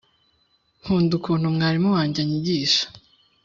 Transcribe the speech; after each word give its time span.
Nkunda 0.81 1.13
ukuntu 1.19 1.45
mwalimu 1.55 1.89
wanjye 1.95 2.17
anyigisha 2.21 2.83